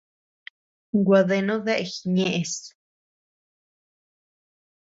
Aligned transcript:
Gua 1.05 1.19
deanu 1.29 1.55
dea 1.65 1.79
jiñeʼes. 1.91 2.53